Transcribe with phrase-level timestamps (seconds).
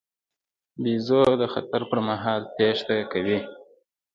[0.81, 3.39] بیزو د خطر پر مهال تېښته کوي.